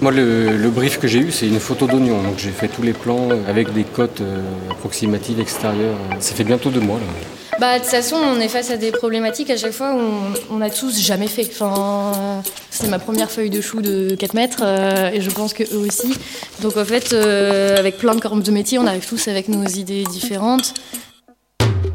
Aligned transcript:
Moi, 0.00 0.12
le, 0.12 0.56
le 0.56 0.70
brief 0.70 0.98
que 0.98 1.08
j'ai 1.08 1.18
eu, 1.18 1.32
c'est 1.32 1.48
une 1.48 1.58
photo 1.58 1.86
d'oignon. 1.86 2.22
Donc 2.22 2.38
j'ai 2.38 2.50
fait 2.50 2.68
tous 2.68 2.82
les 2.82 2.92
plans 2.92 3.28
avec 3.48 3.72
des 3.72 3.84
cotes 3.84 4.20
euh, 4.20 4.42
approximatives 4.70 5.40
extérieures. 5.40 5.96
Ça 6.20 6.34
fait 6.34 6.44
bientôt 6.44 6.70
deux 6.70 6.80
mois 6.80 6.98
là. 6.98 7.58
Bah, 7.60 7.76
de 7.76 7.82
toute 7.82 7.90
façon, 7.90 8.14
on 8.14 8.38
est 8.38 8.48
face 8.48 8.70
à 8.70 8.76
des 8.76 8.92
problématiques 8.92 9.50
à 9.50 9.56
chaque 9.56 9.72
fois 9.72 9.92
où 9.92 9.98
on, 9.98 10.56
on 10.58 10.60
a 10.60 10.70
tous 10.70 10.96
jamais 11.00 11.26
fait. 11.26 11.48
Enfin, 11.50 12.12
euh, 12.16 12.40
c'est 12.70 12.86
ma 12.86 13.00
première 13.00 13.28
feuille 13.28 13.50
de 13.50 13.60
chou 13.60 13.82
de 13.82 14.14
4 14.14 14.34
mètres 14.34 14.60
euh, 14.62 15.10
et 15.10 15.20
je 15.20 15.30
pense 15.30 15.52
que 15.52 15.64
eux 15.64 15.78
aussi. 15.78 16.16
Donc 16.62 16.76
en 16.76 16.84
fait, 16.84 17.12
euh, 17.12 17.76
avec 17.76 17.98
plein 17.98 18.14
de 18.14 18.20
corps 18.20 18.36
de 18.36 18.50
métier, 18.52 18.78
on 18.78 18.86
arrive 18.86 19.08
tous 19.08 19.26
avec 19.26 19.48
nos 19.48 19.66
idées 19.66 20.04
différentes. 20.04 20.74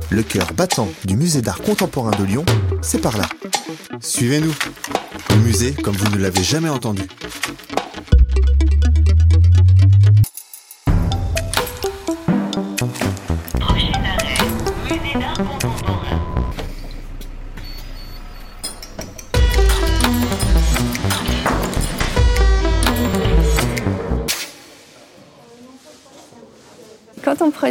Le 0.09 0.21
cœur 0.21 0.47
battant 0.53 0.89
du 1.05 1.15
musée 1.15 1.41
d'art 1.41 1.61
contemporain 1.61 2.11
de 2.19 2.25
Lyon, 2.25 2.43
c'est 2.81 2.99
par 2.99 3.17
là. 3.17 3.25
Suivez-nous. 4.01 4.53
Le 5.29 5.35
musée 5.37 5.71
comme 5.71 5.95
vous 5.95 6.13
ne 6.15 6.21
l'avez 6.21 6.43
jamais 6.43 6.69
entendu. 6.69 7.03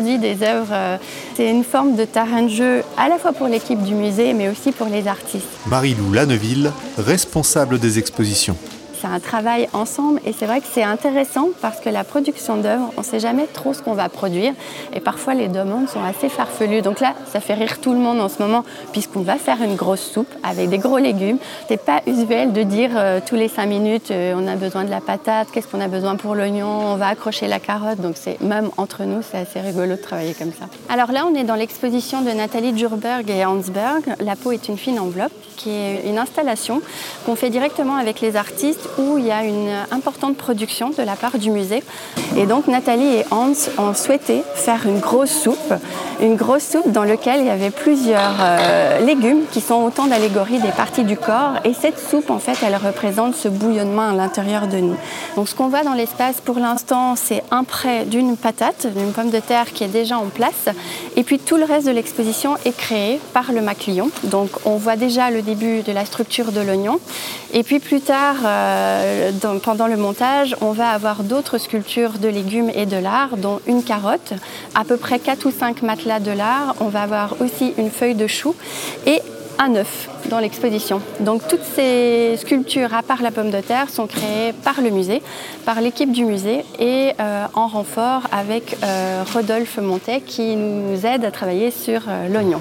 Des 0.00 0.42
œuvres, 0.42 0.72
euh, 0.72 0.96
c'est 1.36 1.50
une 1.50 1.64
forme 1.64 1.96
de 1.96 2.06
terrain 2.06 2.44
de 2.44 2.48
jeu 2.48 2.82
à 2.96 3.10
la 3.10 3.18
fois 3.18 3.32
pour 3.32 3.46
l'équipe 3.46 3.82
du 3.82 3.92
musée, 3.94 4.32
mais 4.32 4.48
aussi 4.48 4.72
pour 4.72 4.86
les 4.86 5.06
artistes. 5.06 5.46
Marie-Lou 5.66 6.14
Lanneville, 6.14 6.72
responsable 6.96 7.78
des 7.78 7.98
expositions. 7.98 8.56
C'est 9.02 9.08
un 9.08 9.18
travail 9.18 9.68
ensemble 9.72 10.20
et 10.24 10.32
c'est 10.32 10.46
vrai 10.46 10.60
que 10.60 10.66
c'est 10.72 10.84
intéressant 10.84 11.48
parce 11.60 11.80
que 11.80 11.88
la 11.88 12.04
production 12.04 12.56
d'œuvres, 12.58 12.92
on 12.96 13.00
ne 13.00 13.04
sait 13.04 13.18
jamais 13.18 13.48
trop 13.52 13.74
ce 13.74 13.82
qu'on 13.82 13.94
va 13.94 14.08
produire 14.08 14.52
et 14.94 15.00
parfois 15.00 15.34
les 15.34 15.48
demandes 15.48 15.88
sont 15.88 16.04
assez 16.04 16.28
farfelues. 16.28 16.82
Donc 16.82 17.00
là, 17.00 17.14
ça 17.26 17.40
fait 17.40 17.54
rire 17.54 17.80
tout 17.80 17.94
le 17.94 17.98
monde 17.98 18.20
en 18.20 18.28
ce 18.28 18.40
moment 18.40 18.64
puisqu'on 18.92 19.22
va 19.22 19.38
faire 19.38 19.60
une 19.60 19.74
grosse 19.74 20.02
soupe 20.02 20.32
avec 20.44 20.68
des 20.68 20.78
gros 20.78 20.98
légumes. 20.98 21.38
C'est 21.66 21.84
pas 21.84 22.00
usuel 22.06 22.52
de 22.52 22.62
dire 22.62 22.90
euh, 22.94 23.18
tous 23.26 23.34
les 23.34 23.48
cinq 23.48 23.66
minutes 23.66 24.12
euh, 24.12 24.36
on 24.36 24.46
a 24.46 24.54
besoin 24.54 24.84
de 24.84 24.90
la 24.90 25.00
patate, 25.00 25.48
qu'est-ce 25.50 25.66
qu'on 25.66 25.80
a 25.80 25.88
besoin 25.88 26.14
pour 26.14 26.36
l'oignon, 26.36 26.68
on 26.68 26.94
va 26.94 27.08
accrocher 27.08 27.48
la 27.48 27.58
carotte. 27.58 28.00
Donc 28.00 28.14
c'est 28.14 28.40
même 28.40 28.70
entre 28.76 29.02
nous, 29.02 29.22
c'est 29.28 29.38
assez 29.38 29.60
rigolo 29.60 29.96
de 29.96 30.00
travailler 30.00 30.34
comme 30.34 30.52
ça. 30.52 30.66
Alors 30.88 31.10
là, 31.10 31.26
on 31.28 31.34
est 31.34 31.42
dans 31.42 31.56
l'exposition 31.56 32.22
de 32.22 32.30
Nathalie 32.30 32.78
Djurberg 32.78 33.28
et 33.28 33.44
Hansberg. 33.44 34.14
La 34.20 34.36
peau 34.36 34.52
est 34.52 34.68
une 34.68 34.78
fine 34.78 35.00
enveloppe 35.00 35.32
qui 35.56 35.70
est 35.70 36.08
une 36.08 36.18
installation 36.18 36.82
qu'on 37.24 37.36
fait 37.36 37.50
directement 37.50 37.96
avec 37.96 38.20
les 38.20 38.36
artistes 38.36 38.88
où 38.98 39.18
il 39.18 39.26
y 39.26 39.30
a 39.30 39.44
une 39.44 39.70
importante 39.90 40.36
production 40.36 40.90
de 40.90 41.02
la 41.02 41.16
part 41.16 41.38
du 41.38 41.50
musée. 41.50 41.82
Et 42.36 42.46
donc 42.46 42.66
Nathalie 42.66 43.16
et 43.16 43.24
Hans 43.30 43.52
ont 43.78 43.94
souhaité 43.94 44.42
faire 44.54 44.86
une 44.86 45.00
grosse 45.00 45.30
soupe, 45.30 45.74
une 46.20 46.36
grosse 46.36 46.64
soupe 46.64 46.90
dans 46.90 47.04
laquelle 47.04 47.40
il 47.40 47.46
y 47.46 47.50
avait 47.50 47.70
plusieurs 47.70 48.36
euh, 48.40 49.00
légumes 49.00 49.42
qui 49.50 49.60
sont 49.60 49.82
autant 49.82 50.06
d'allégories 50.06 50.58
des 50.58 50.70
parties 50.70 51.04
du 51.04 51.16
corps. 51.16 51.54
Et 51.64 51.74
cette 51.74 51.98
soupe, 51.98 52.30
en 52.30 52.38
fait, 52.38 52.58
elle 52.64 52.76
représente 52.76 53.34
ce 53.34 53.48
bouillonnement 53.48 54.10
à 54.10 54.14
l'intérieur 54.14 54.66
de 54.66 54.78
nous. 54.78 54.96
Donc 55.36 55.48
ce 55.48 55.54
qu'on 55.54 55.68
voit 55.68 55.82
dans 55.82 55.94
l'espace 55.94 56.40
pour 56.40 56.58
l'instant, 56.58 57.14
c'est 57.16 57.42
un 57.50 57.64
prêt 57.64 58.04
d'une 58.04 58.36
patate, 58.36 58.86
d'une 58.94 59.12
pomme 59.12 59.30
de 59.30 59.40
terre 59.40 59.72
qui 59.72 59.84
est 59.84 59.88
déjà 59.88 60.18
en 60.18 60.26
place. 60.26 60.68
Et 61.16 61.22
puis 61.22 61.38
tout 61.38 61.56
le 61.56 61.64
reste 61.64 61.86
de 61.86 61.92
l'exposition 61.92 62.56
est 62.64 62.76
créé 62.76 63.20
par 63.32 63.52
le 63.52 63.60
Maclion. 63.60 64.10
Donc 64.24 64.50
on 64.64 64.76
voit 64.76 64.96
déjà 64.96 65.30
le 65.30 65.42
début 65.42 65.82
de 65.82 65.92
la 65.92 66.04
structure 66.04 66.52
de 66.52 66.60
l'oignon. 66.60 66.98
Et 67.52 67.62
puis 67.62 67.80
plus 67.80 68.00
tard, 68.00 68.36
euh, 68.44 68.81
dans- 69.42 69.58
pendant 69.58 69.86
le 69.86 69.96
montage, 69.96 70.56
on 70.60 70.72
va 70.72 70.90
avoir 70.90 71.22
d'autres 71.22 71.58
sculptures 71.58 72.18
de 72.18 72.28
légumes 72.28 72.70
et 72.74 72.86
de 72.86 72.96
lard, 72.96 73.36
dont 73.36 73.60
une 73.66 73.82
carotte, 73.82 74.32
à 74.74 74.84
peu 74.84 74.96
près 74.96 75.18
4 75.18 75.46
ou 75.46 75.50
5 75.50 75.82
matelas 75.82 76.20
de 76.20 76.30
lard. 76.30 76.74
On 76.80 76.86
va 76.88 77.02
avoir 77.02 77.36
aussi 77.40 77.74
une 77.78 77.90
feuille 77.90 78.14
de 78.14 78.26
chou 78.26 78.54
et 79.06 79.20
un 79.58 79.74
œuf 79.76 80.08
dans 80.30 80.38
l'exposition. 80.38 81.00
Donc 81.20 81.46
toutes 81.46 81.62
ces 81.76 82.36
sculptures, 82.38 82.94
à 82.94 83.02
part 83.02 83.22
la 83.22 83.30
pomme 83.30 83.50
de 83.50 83.60
terre, 83.60 83.90
sont 83.90 84.06
créées 84.06 84.52
par 84.64 84.80
le 84.80 84.90
musée, 84.90 85.22
par 85.66 85.80
l'équipe 85.80 86.10
du 86.10 86.24
musée 86.24 86.64
et 86.78 87.12
euh, 87.20 87.44
en 87.54 87.66
renfort 87.68 88.22
avec 88.32 88.76
euh, 88.82 89.22
Rodolphe 89.32 89.76
Montet 89.78 90.20
qui 90.22 90.56
nous 90.56 91.04
aide 91.06 91.24
à 91.24 91.30
travailler 91.30 91.70
sur 91.70 92.02
euh, 92.08 92.28
l'oignon. 92.28 92.60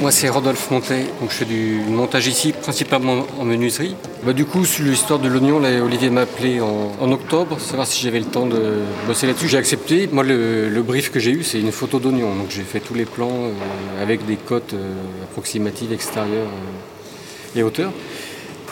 Moi, 0.00 0.10
c'est 0.10 0.28
Rodolphe 0.28 0.70
Montet. 0.70 1.06
Donc, 1.20 1.30
je 1.30 1.36
fais 1.36 1.44
du 1.46 1.80
montage 1.88 2.26
ici, 2.26 2.52
principalement 2.52 3.26
en 3.38 3.44
menuiserie. 3.44 3.96
Bah, 4.24 4.34
du 4.34 4.44
coup, 4.44 4.66
sur 4.66 4.84
l'histoire 4.84 5.18
de 5.18 5.26
l'oignon, 5.26 5.56
Olivier 5.56 6.10
m'a 6.10 6.22
appelé 6.22 6.60
en, 6.60 6.92
en 7.00 7.12
octobre, 7.12 7.58
savoir 7.58 7.86
si 7.86 8.02
j'avais 8.02 8.18
le 8.18 8.26
temps 8.26 8.44
de 8.44 8.82
bosser 9.06 9.26
là-dessus. 9.26 9.48
J'ai 9.48 9.56
accepté. 9.56 10.06
Moi, 10.12 10.22
le, 10.22 10.82
brief 10.82 11.10
que 11.10 11.18
j'ai 11.18 11.30
eu, 11.30 11.42
c'est 11.42 11.60
une 11.60 11.72
photo 11.72 11.98
d'oignon. 11.98 12.34
Donc, 12.34 12.50
j'ai 12.50 12.62
fait 12.62 12.80
tous 12.80 12.92
les 12.92 13.06
plans 13.06 13.30
euh, 13.30 14.02
avec 14.02 14.26
des 14.26 14.36
cotes 14.36 14.74
euh, 14.74 14.92
approximatives 15.24 15.92
extérieures 15.92 16.48
euh, 16.48 17.58
et 17.58 17.62
hauteur. 17.62 17.90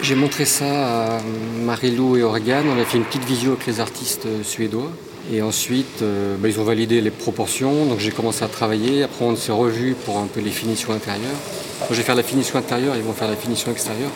J'ai 0.02 0.16
montré 0.16 0.44
ça 0.44 1.16
à 1.16 1.20
Marilou 1.64 2.18
et 2.18 2.22
Organ. 2.22 2.66
On 2.68 2.78
a 2.78 2.84
fait 2.84 2.98
une 2.98 3.04
petite 3.04 3.24
visio 3.24 3.52
avec 3.52 3.66
les 3.66 3.80
artistes 3.80 4.26
suédois. 4.42 4.90
Et 5.32 5.40
ensuite, 5.42 6.02
euh, 6.02 6.36
bah, 6.38 6.48
ils 6.48 6.60
ont 6.60 6.64
validé 6.64 7.00
les 7.00 7.10
proportions. 7.10 7.86
Donc 7.86 7.98
j'ai 7.98 8.10
commencé 8.10 8.44
à 8.44 8.48
travailler. 8.48 9.02
Après, 9.02 9.24
on 9.24 9.36
s'est 9.36 9.52
revu 9.52 9.94
pour 10.04 10.18
un 10.18 10.26
peu 10.26 10.40
les 10.40 10.50
finitions 10.50 10.92
intérieures. 10.92 11.38
Moi, 11.80 11.88
je 11.90 11.96
vais 11.96 12.02
faire 12.02 12.14
la 12.14 12.22
finition 12.22 12.58
intérieure, 12.58 12.94
ils 12.96 13.02
vont 13.02 13.12
faire 13.12 13.28
la 13.28 13.36
finition 13.36 13.70
extérieure. 13.72 14.10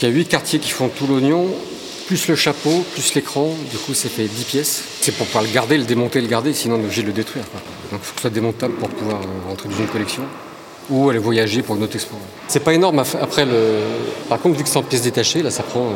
Il 0.00 0.08
y 0.08 0.10
a 0.10 0.14
huit 0.14 0.26
quartiers 0.26 0.58
qui 0.58 0.70
font 0.70 0.88
tout 0.88 1.06
l'oignon, 1.06 1.46
plus 2.06 2.28
le 2.28 2.36
chapeau, 2.36 2.84
plus 2.94 3.14
l'écran. 3.14 3.50
Du 3.70 3.76
coup, 3.78 3.94
ça 3.94 4.08
fait 4.08 4.26
10 4.26 4.44
pièces. 4.44 4.82
C'est 5.00 5.12
pour 5.12 5.26
pouvoir 5.26 5.44
le 5.44 5.50
garder, 5.50 5.76
le 5.76 5.84
démonter, 5.84 6.20
le 6.20 6.28
garder, 6.28 6.54
sinon 6.54 6.76
on 6.76 6.80
est 6.80 6.84
obligé 6.84 7.02
de 7.02 7.08
le 7.08 7.12
détruire. 7.12 7.44
Donc 7.90 8.00
il 8.02 8.06
faut 8.06 8.12
que 8.12 8.16
ce 8.16 8.22
soit 8.22 8.30
démontable 8.30 8.74
pour 8.74 8.88
pouvoir 8.88 9.20
euh, 9.20 9.48
rentrer 9.48 9.68
dans 9.68 9.76
une 9.76 9.88
collection 9.88 10.22
ou 10.90 11.10
aller 11.10 11.18
voyager 11.18 11.62
pour 11.62 11.76
une 11.76 11.82
autre 11.82 11.96
expo. 11.96 12.16
C'est 12.46 12.64
pas 12.64 12.72
énorme. 12.72 12.98
Après, 12.98 13.46
par 14.28 14.40
contre, 14.40 14.56
vu 14.56 14.64
que 14.64 14.70
c'est 14.70 14.78
en 14.78 14.82
pièces 14.82 15.02
détachées, 15.02 15.42
là, 15.42 15.50
ça 15.50 15.62
prend, 15.62 15.86
euh, 15.86 15.92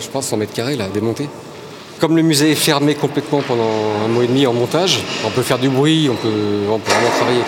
je 0.00 0.08
pense, 0.08 0.28
100 0.28 0.36
mètres 0.36 0.52
carrés 0.52 0.76
là, 0.76 0.84
à 0.84 0.88
démonter. 0.88 1.28
Comme 2.00 2.14
le 2.16 2.22
musée 2.22 2.52
est 2.52 2.54
fermé 2.54 2.94
complètement 2.94 3.40
pendant 3.46 3.68
un 4.04 4.08
mois 4.08 4.22
et 4.22 4.28
demi 4.28 4.46
en 4.46 4.52
montage, 4.52 5.00
on 5.26 5.30
peut 5.30 5.42
faire 5.42 5.58
du 5.58 5.68
bruit, 5.68 6.08
on 6.10 6.14
peut, 6.14 6.28
vraiment 6.28 7.10
travailler. 7.16 7.40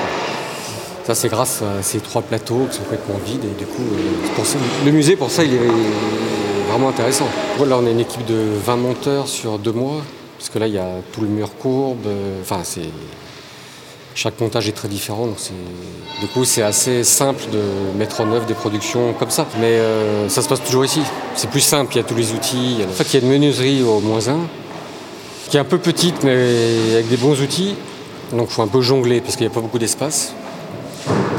Ça, 1.04 1.14
c'est 1.14 1.28
grâce 1.28 1.62
à 1.62 1.82
ces 1.82 2.00
trois 2.00 2.22
plateaux 2.22 2.66
qui 2.68 2.76
sont 2.78 2.82
complètement 2.82 3.20
vides. 3.24 3.44
Et 3.44 3.58
du 3.58 3.64
coup, 3.66 3.82
euh, 3.82 4.84
le 4.84 4.90
musée, 4.90 5.14
pour 5.14 5.30
ça, 5.30 5.44
il 5.44 5.54
est 5.54 5.58
vraiment 6.70 6.88
intéressant. 6.88 7.28
Voilà, 7.58 7.78
on 7.78 7.86
est 7.86 7.92
une 7.92 8.00
équipe 8.00 8.24
de 8.26 8.42
20 8.64 8.76
monteurs 8.76 9.28
sur 9.28 9.58
deux 9.58 9.72
mois, 9.72 10.02
parce 10.38 10.50
que 10.50 10.58
là, 10.58 10.66
il 10.66 10.74
y 10.74 10.78
a 10.78 10.88
tout 11.12 11.20
le 11.20 11.28
mur 11.28 11.50
courbe. 11.56 12.06
euh, 12.06 12.40
Enfin, 12.42 12.60
c'est. 12.64 12.82
Chaque 14.14 14.40
montage 14.40 14.68
est 14.68 14.72
très 14.72 14.88
différent, 14.88 15.26
donc. 15.26 15.36
Du 16.20 16.26
coup, 16.26 16.44
c'est 16.44 16.62
assez 16.62 17.02
simple 17.04 17.44
de 17.50 17.98
mettre 17.98 18.20
en 18.20 18.30
œuvre 18.32 18.44
des 18.44 18.54
productions 18.54 19.14
comme 19.14 19.30
ça. 19.30 19.46
Mais 19.58 19.78
euh, 19.78 20.28
ça 20.28 20.42
se 20.42 20.48
passe 20.48 20.62
toujours 20.62 20.84
ici. 20.84 21.00
C'est 21.34 21.48
plus 21.48 21.60
simple, 21.60 21.94
il 21.94 21.98
y 21.98 22.00
a 22.00 22.04
tous 22.04 22.14
les 22.14 22.32
outils. 22.32 22.78
En 22.86 22.92
fait, 22.92 23.04
il 23.04 23.20
y 23.20 23.22
a 23.22 23.26
une 23.26 23.32
menuiserie 23.32 23.82
au 23.82 24.00
moins 24.00 24.28
1, 24.28 24.36
qui 25.48 25.56
est 25.56 25.60
un 25.60 25.64
peu 25.64 25.78
petite, 25.78 26.22
mais 26.24 26.92
avec 26.92 27.08
des 27.08 27.16
bons 27.16 27.40
outils. 27.40 27.74
Donc, 28.32 28.48
il 28.50 28.52
faut 28.52 28.62
un 28.62 28.68
peu 28.68 28.82
jongler, 28.82 29.20
parce 29.20 29.36
qu'il 29.36 29.46
n'y 29.46 29.52
a 29.52 29.54
pas 29.54 29.62
beaucoup 29.62 29.78
d'espace. 29.78 30.34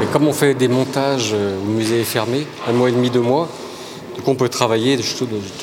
Mais 0.00 0.06
comme 0.06 0.26
on 0.26 0.32
fait 0.32 0.54
des 0.54 0.68
montages 0.68 1.30
euh, 1.32 1.56
le 1.64 1.72
musée 1.72 2.02
fermé, 2.02 2.46
un 2.68 2.72
mois 2.72 2.88
et 2.88 2.92
demi, 2.92 3.10
deux 3.10 3.20
mois, 3.20 3.48
coup 4.22 4.30
on 4.30 4.34
peut 4.34 4.48
travailler 4.48 4.98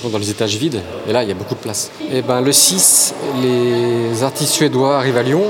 dans 0.03 0.17
les 0.17 0.29
étages 0.29 0.55
vides. 0.55 0.81
Et 1.07 1.13
là, 1.13 1.23
il 1.23 1.29
y 1.29 1.31
a 1.31 1.35
beaucoup 1.35 1.55
de 1.55 1.59
place. 1.59 1.91
Et 2.11 2.21
ben, 2.21 2.41
le 2.41 2.51
6, 2.51 3.13
les 3.41 4.23
artistes 4.23 4.51
suédois 4.51 4.97
arrivent 4.97 5.17
à 5.17 5.23
Lyon. 5.23 5.43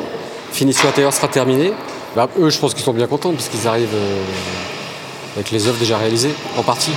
Finition 0.51 0.89
intérieure 0.89 1.13
sera 1.13 1.27
terminée. 1.27 1.73
Bah, 2.15 2.27
eux, 2.39 2.49
je 2.49 2.59
pense 2.59 2.73
qu'ils 2.73 2.83
sont 2.83 2.93
bien 2.93 3.07
contents 3.07 3.31
parce 3.31 3.49
qu'ils 3.49 3.67
arrivent 3.67 3.93
euh, 3.93 4.23
avec 5.35 5.51
les 5.51 5.67
œuvres 5.67 5.77
déjà 5.79 5.97
réalisées, 5.97 6.33
en 6.57 6.63
partie. 6.63 6.91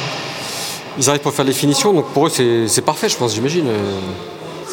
Ils 0.98 1.08
arrivent 1.08 1.22
pour 1.22 1.32
faire 1.32 1.44
les 1.44 1.52
finitions, 1.52 1.92
donc 1.92 2.06
pour 2.08 2.26
eux, 2.26 2.30
c'est 2.30 2.82
parfait, 2.84 3.08
je 3.08 3.16
pense, 3.16 3.34
j'imagine. 3.34 3.66
Euh, 3.68 3.98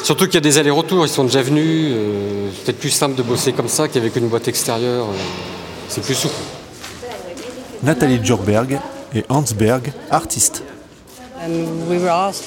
Surtout 0.03 0.25
qu'il 0.25 0.35
y 0.35 0.37
a 0.37 0.41
des 0.41 0.57
allers-retours, 0.57 1.05
ils 1.05 1.09
sont 1.09 1.25
déjà 1.25 1.41
venus. 1.41 1.91
euh, 1.91 2.49
c'est 2.55 2.65
peut-être 2.65 2.79
plus 2.79 2.89
simple 2.89 3.15
de 3.15 3.21
bosser 3.21 3.51
comme 3.51 3.67
ça 3.67 3.87
qu'avec 3.89 4.15
une 4.15 4.27
boîte 4.29 4.47
extérieure. 4.47 5.07
c'est 5.89 6.01
plus 6.01 6.15
souple. 6.15 6.35
Nathalie 7.83 8.19
Djurberg 8.23 8.79
et 9.13 9.25
Hans 9.29 9.43
Berg, 9.57 9.91
artistes. 10.09 10.63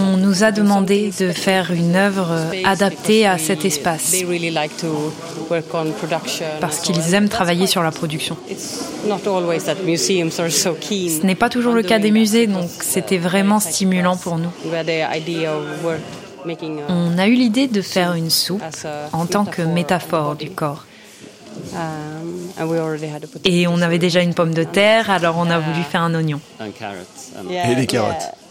On 0.01 0.17
nous 0.17 0.45
a 0.45 0.53
demandé 0.53 1.13
de 1.19 1.33
faire 1.33 1.73
une 1.73 1.97
œuvre 1.97 2.37
adaptée 2.65 3.27
à 3.27 3.39
cet 3.39 3.65
espace 3.65 4.15
parce 6.61 6.81
qu'ils 6.81 7.15
aiment 7.15 7.31
travailler 7.31 7.67
sur 7.67 7.83
la 7.83 7.91
production. 7.91 8.37
Ce 8.49 9.27
n'est 11.27 11.35
pas 11.35 11.49
toujours 11.49 11.75
le 11.75 11.83
cas 11.83 11.99
des 11.99 12.11
musées, 12.11 12.47
donc 12.47 12.69
c'était 12.81 13.19
vraiment 13.19 13.61
stimulant 13.61 14.17
pour 14.17 14.37
nous. 14.39 14.51
On 16.89 17.19
a 17.19 17.27
eu 17.29 17.35
l'idée 17.35 17.69
de 17.69 17.83
faire 17.83 18.15
une 18.15 18.31
soupe 18.31 18.63
en 19.13 19.27
tant 19.27 19.45
que 19.45 19.63
métaphore 19.63 20.37
du 20.37 20.51
corps. 20.51 20.85
Et 23.45 23.67
on 23.67 23.81
avait 23.81 23.99
déjà 23.99 24.21
une 24.21 24.35
pomme 24.35 24.55
de 24.55 24.65
terre, 24.65 25.11
alors 25.11 25.37
on 25.39 25.49
a 25.51 25.59
voulu 25.59 25.83
faire 25.83 26.03
un 26.03 26.15
oignon. 26.15 26.41
Et 27.51 27.75
les 27.75 27.87
carottes. 27.87 28.42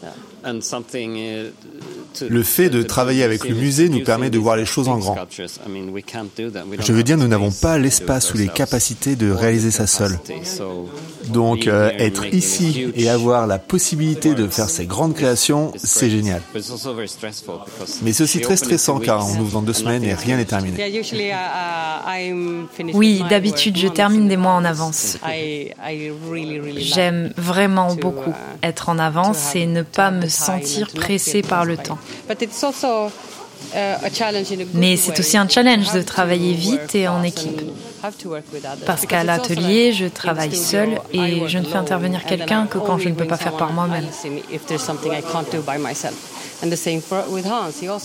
Le 2.30 2.44
fait 2.44 2.70
de 2.70 2.82
travailler 2.82 3.24
avec 3.24 3.48
le 3.48 3.56
musée 3.56 3.90
nous 3.90 4.04
permet 4.04 4.30
de 4.30 4.40
voir 4.40 4.56
les 4.56 4.66
choses 4.66 4.88
en 4.88 4.98
grand. 4.98 5.18
Je 5.30 6.94
veux 6.94 7.04
dire, 7.04 7.18
nous 7.18 7.28
n'avons 7.28 7.52
pas 7.52 7.78
l'espace 7.78 8.34
ou 8.34 8.38
les 8.38 8.48
capacités 8.48 9.16
de 9.16 9.32
réaliser 9.32 9.72
ça 9.72 9.88
seul. 9.88 10.20
Donc 11.28 11.68
euh, 11.68 11.92
être 11.98 12.26
ici 12.26 12.92
et 12.96 13.10
avoir 13.10 13.48
la 13.48 13.60
possibilité 13.60 14.34
de 14.34 14.48
faire 14.48 14.70
ces 14.70 14.86
grandes 14.86 15.14
créations, 15.14 15.72
c'est 15.78 16.10
génial. 16.10 16.42
Mais 18.02 18.14
c'est 18.14 18.24
aussi 18.24 18.42
très 18.42 18.58
stressant 18.58 19.00
car 19.00 19.28
on 19.28 19.40
ouvre 19.40 19.54
dans 19.54 19.62
deux 19.62 19.74
semaines 19.74 20.04
et 20.04 20.14
rien 20.14 20.38
n'est 20.38 20.46
terminé. 20.46 20.78
Oui, 22.94 23.24
d'habitude 23.30 23.78
je 23.78 23.88
termine 23.88 24.28
des 24.28 24.38
mois 24.38 24.54
en 24.54 24.66
avance. 24.66 25.18
J'aime 26.78 27.32
vraiment 27.38 27.96
beaucoup 27.96 28.34
être 28.64 28.90
en 28.90 29.00
avance 29.00 29.56
et 29.56 29.66
ne 29.66 29.84
pas 29.84 30.12
me 30.12 30.28
sentir 30.32 30.88
pressée 30.94 31.42
par 31.42 31.66
le 31.66 31.78
temps. 31.78 32.00
Mais 34.74 34.98
c'est 34.98 35.20
aussi 35.20 35.38
un 35.38 35.48
challenge 35.48 35.94
de 35.94 36.02
travailler 36.02 36.54
vite 36.54 36.96
et 36.96 37.08
en 37.08 37.24
équipe. 37.24 37.62
Parce 38.86 39.06
qu'à 39.06 39.24
l'atelier, 39.24 39.94
je 39.94 40.06
travaille 40.06 40.56
seule 40.56 41.00
et 41.14 41.48
je 41.48 41.58
ne 41.60 41.66
fais 41.66 41.78
intervenir 41.78 42.26
quelqu'un 42.26 42.66
que 42.66 42.80
quand 42.80 42.98
je 42.98 43.10
ne 43.10 43.14
peux 43.14 43.28
pas 43.28 43.38
faire 43.38 43.56
par 43.58 43.72
moi-même. 43.72 44.06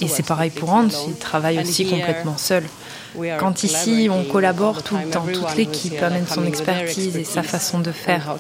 Et 0.01 0.09
c'est 0.09 0.27
pareil 0.27 0.51
pour 0.51 0.71
Hans, 0.71 0.89
il 1.09 1.15
travaille 1.15 1.59
aussi 1.61 1.87
complètement 1.87 2.37
seul. 2.37 2.65
Quand 3.39 3.65
ici, 3.65 4.09
on 4.11 4.25
collabore 4.25 4.83
tout 4.83 4.97
le 4.97 5.09
temps, 5.09 5.25
toute 5.33 5.57
l'équipe 5.57 6.03
amène 6.03 6.27
son 6.27 6.45
expertise 6.45 7.17
et 7.17 7.25
sa 7.25 7.43
façon 7.43 7.81
de 7.81 7.93
faire. 7.93 8.37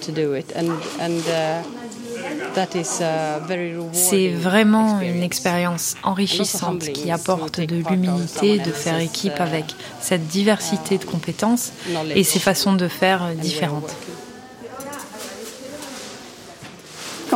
C'est 3.92 4.28
vraiment 4.28 5.00
une 5.00 5.22
expérience 5.22 5.96
enrichissante 6.02 6.80
qui 6.92 7.10
apporte 7.10 7.60
de 7.60 7.76
l'humilité 7.76 8.58
de 8.58 8.70
faire 8.70 8.98
équipe 8.98 9.40
avec 9.40 9.74
cette 10.00 10.26
diversité 10.26 10.98
de 10.98 11.04
compétences 11.04 11.72
et 12.14 12.24
ces 12.24 12.38
façons 12.38 12.74
de 12.74 12.88
faire 12.88 13.34
différentes. 13.34 13.94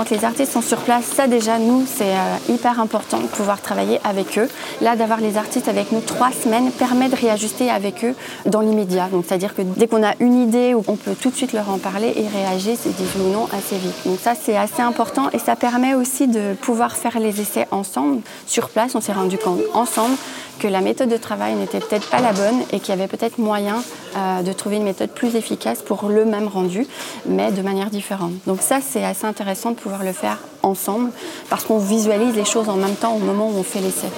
Quand 0.01 0.09
les 0.09 0.25
artistes 0.25 0.53
sont 0.53 0.63
sur 0.63 0.79
place, 0.79 1.05
ça 1.05 1.27
déjà, 1.27 1.59
nous, 1.59 1.85
c'est 1.87 2.15
euh, 2.15 2.37
hyper 2.49 2.81
important 2.81 3.19
de 3.19 3.27
pouvoir 3.27 3.61
travailler 3.61 4.01
avec 4.03 4.39
eux. 4.39 4.49
Là, 4.81 4.97
d'avoir 4.97 5.21
les 5.21 5.37
artistes 5.37 5.69
avec 5.69 5.93
nous 5.93 6.01
trois 6.01 6.33
semaines 6.33 6.71
permet 6.71 7.11
de 7.11 7.17
réajuster 7.17 7.69
avec 7.69 8.03
eux 8.07 8.15
dans 8.47 8.63
l'immédiat. 8.63 9.09
Donc, 9.13 9.27
c'est-à-dire 9.29 9.55
que 9.55 9.61
dès 9.61 9.89
qu'on 9.89 10.03
a 10.03 10.15
une 10.21 10.41
idée, 10.41 10.75
on 10.75 10.97
peut 10.97 11.15
tout 11.21 11.29
de 11.29 11.37
suite 11.37 11.53
leur 11.53 11.69
en 11.69 11.77
parler 11.77 12.15
et 12.17 12.27
réagir, 12.27 12.79
c'est 12.81 12.97
disent 12.97 13.15
ou 13.23 13.31
non 13.31 13.47
assez 13.53 13.77
vite. 13.77 13.93
Donc 14.07 14.19
ça, 14.19 14.33
c'est 14.35 14.57
assez 14.57 14.81
important 14.81 15.29
et 15.35 15.39
ça 15.39 15.55
permet 15.55 15.93
aussi 15.93 16.29
de 16.29 16.55
pouvoir 16.55 16.97
faire 16.97 17.21
les 17.21 17.39
essais 17.39 17.69
ensemble. 17.71 18.23
Sur 18.47 18.71
place, 18.71 18.95
on 18.95 19.03
s'est 19.03 19.13
rendu 19.13 19.37
compte 19.37 19.61
ensemble 19.75 20.17
que 20.61 20.69
la 20.69 20.81
méthode 20.81 21.09
de 21.09 21.17
travail 21.17 21.55
n'était 21.55 21.81
peut-être 21.81 22.09
pas 22.11 22.21
la 22.21 22.33
bonne 22.33 22.61
et 22.73 22.81
qu'il 22.81 22.91
y 22.91 22.93
avait 22.93 23.09
peut-être 23.09 23.39
moyen 23.39 23.83
euh, 24.17 24.43
de 24.43 24.53
trouver 24.53 24.77
une 24.77 24.85
méthode 24.85 25.11
plus 25.11 25.35
efficace 25.35 25.83
pour 25.83 26.09
le 26.09 26.25
même 26.25 26.47
rendu, 26.47 26.87
mais 27.27 27.51
de 27.51 27.63
manière 27.63 27.91
différente. 27.91 28.33
Donc 28.47 28.61
ça, 28.61 28.81
c'est 28.81 29.03
assez 29.03 29.27
intéressant 29.27 29.71
de 29.71 29.77
pouvoir 29.77 29.90
le 29.99 30.13
faire 30.13 30.39
ensemble 30.63 31.11
parce 31.49 31.65
qu'on 31.65 31.79
visualise 31.79 32.35
les 32.35 32.45
choses 32.45 32.69
en 32.69 32.77
même 32.77 32.95
temps 32.97 33.15
au 33.15 33.19
moment 33.19 33.49
où 33.49 33.59
on 33.59 33.63
fait 33.63 33.81
l'essai. 33.81 34.09